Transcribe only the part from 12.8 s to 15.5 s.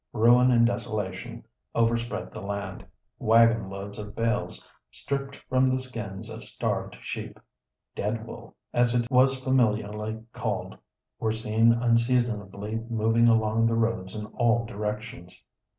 moving along the roads in all directions.